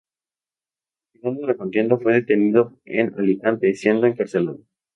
Al 1.13 1.19
final 1.21 1.35
de 1.35 1.45
la 1.45 1.57
contienda 1.57 1.95
fue 1.95 2.15
detenido 2.15 2.75
en 2.85 3.13
Alicante, 3.19 3.71
siendo 3.75 4.07
encarcelado. 4.07 4.59